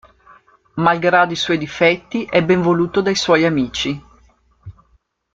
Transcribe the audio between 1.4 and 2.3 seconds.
difetti